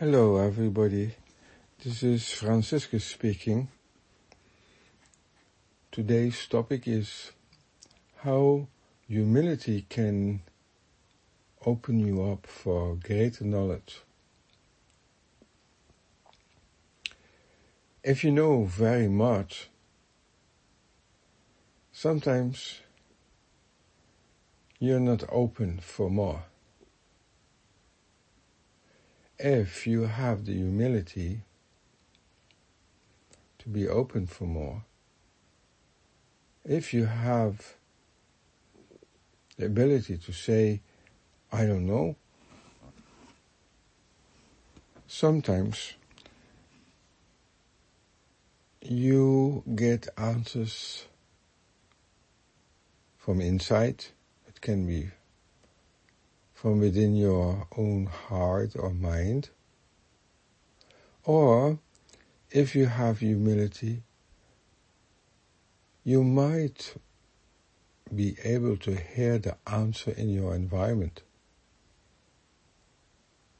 Hello, 0.00 0.38
everybody. 0.38 1.14
This 1.84 2.02
is 2.02 2.32
Franciscus 2.32 3.04
speaking. 3.04 3.68
Today's 5.92 6.46
topic 6.46 6.88
is 6.88 7.32
how 8.24 8.66
humility 9.06 9.84
can 9.90 10.40
open 11.66 11.98
you 12.00 12.22
up 12.22 12.46
for 12.46 12.96
greater 12.96 13.44
knowledge. 13.44 14.00
If 18.02 18.24
you 18.24 18.32
know 18.32 18.64
very 18.64 19.08
much, 19.08 19.68
sometimes 21.92 22.80
you're 24.78 24.98
not 24.98 25.24
open 25.28 25.78
for 25.80 26.08
more 26.08 26.44
if 29.42 29.86
you 29.86 30.02
have 30.02 30.44
the 30.44 30.52
humility 30.52 31.40
to 33.58 33.68
be 33.68 33.88
open 33.88 34.26
for 34.26 34.44
more, 34.44 34.84
if 36.64 36.92
you 36.92 37.06
have 37.06 37.74
the 39.56 39.66
ability 39.66 40.18
to 40.18 40.32
say, 40.32 40.82
I 41.50 41.64
don't 41.64 41.86
know, 41.86 42.16
sometimes 45.06 45.94
you 48.82 49.62
get 49.74 50.08
answers 50.16 51.06
from 53.16 53.40
inside. 53.40 54.04
It 54.48 54.60
can 54.60 54.86
be 54.86 55.10
from 56.60 56.78
within 56.78 57.16
your 57.16 57.66
own 57.78 58.04
heart 58.04 58.76
or 58.78 58.90
mind. 58.90 59.48
Or 61.24 61.78
if 62.50 62.76
you 62.76 62.84
have 62.84 63.20
humility, 63.20 64.02
you 66.04 66.22
might 66.22 66.96
be 68.14 68.36
able 68.44 68.76
to 68.76 68.94
hear 68.94 69.38
the 69.38 69.56
answer 69.66 70.10
in 70.10 70.28
your 70.28 70.54
environment 70.54 71.22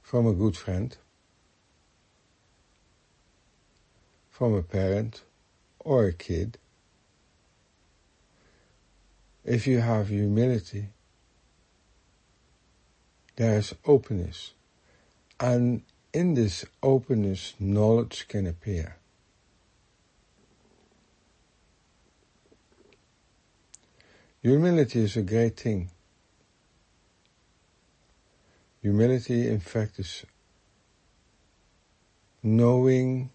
from 0.02 0.26
a 0.26 0.34
good 0.34 0.54
friend, 0.54 0.94
from 4.28 4.52
a 4.52 4.62
parent 4.62 5.22
or 5.78 6.04
a 6.04 6.12
kid. 6.12 6.58
If 9.42 9.66
you 9.66 9.80
have 9.80 10.08
humility, 10.08 10.90
there's 13.40 13.74
openness. 13.86 14.52
And 15.40 15.80
in 16.12 16.34
this 16.34 16.66
openness, 16.82 17.54
knowledge 17.58 18.28
can 18.28 18.46
appear. 18.46 18.96
Humility 24.42 25.00
is 25.00 25.16
a 25.16 25.22
great 25.22 25.56
thing. 25.56 25.88
Humility, 28.82 29.48
in 29.48 29.60
fact, 29.60 29.98
is 29.98 30.26
knowing 32.42 33.30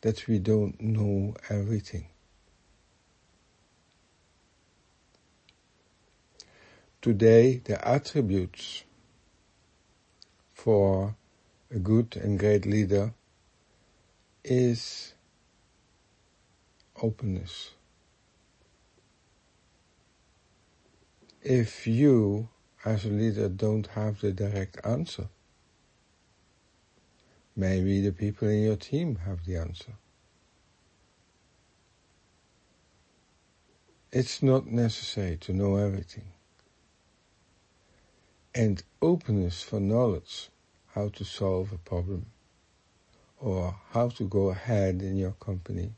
that 0.00 0.26
we 0.26 0.40
don't 0.40 0.80
know 0.80 1.36
everything. 1.48 2.08
Today, 7.00 7.60
the 7.64 7.86
attributes 7.86 8.82
for 10.60 11.16
a 11.70 11.78
good 11.78 12.16
and 12.16 12.38
great 12.38 12.66
leader 12.66 13.14
is 14.44 15.14
openness. 17.02 17.70
If 21.42 21.86
you, 21.86 22.50
as 22.84 23.06
a 23.06 23.08
leader, 23.08 23.48
don't 23.48 23.86
have 23.86 24.20
the 24.20 24.32
direct 24.32 24.76
answer, 24.84 25.28
maybe 27.56 28.02
the 28.02 28.12
people 28.12 28.46
in 28.48 28.62
your 28.62 28.76
team 28.76 29.16
have 29.24 29.46
the 29.46 29.56
answer. 29.56 29.94
It's 34.12 34.42
not 34.42 34.66
necessary 34.66 35.38
to 35.38 35.54
know 35.54 35.76
everything 35.76 36.32
and 38.54 38.82
openness 39.00 39.62
for 39.62 39.80
knowledge 39.80 40.48
how 40.94 41.08
to 41.08 41.24
solve 41.24 41.72
a 41.72 41.78
problem 41.78 42.26
or 43.38 43.76
how 43.92 44.08
to 44.08 44.24
go 44.24 44.50
ahead 44.50 45.02
in 45.02 45.16
your 45.16 45.32
company. 45.32 45.92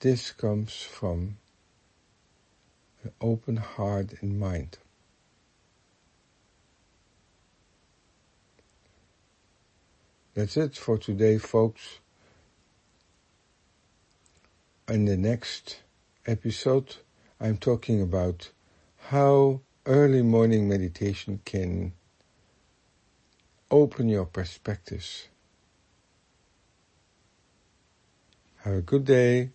This 0.00 0.32
comes 0.32 0.82
from 0.82 1.36
an 3.04 3.12
open 3.20 3.56
heart 3.56 4.14
and 4.20 4.38
mind. 4.38 4.78
That's 10.34 10.56
it 10.56 10.76
for 10.76 10.96
today, 10.98 11.38
folks. 11.38 11.98
In 14.88 15.04
the 15.04 15.16
next 15.16 15.80
episode, 16.26 16.96
I'm 17.42 17.56
talking 17.56 18.00
about 18.00 18.50
how 19.08 19.62
early 19.84 20.22
morning 20.22 20.68
meditation 20.68 21.40
can 21.44 21.92
open 23.68 24.08
your 24.08 24.26
perspectives. 24.26 25.26
Have 28.58 28.74
a 28.74 28.80
good 28.80 29.04
day. 29.04 29.50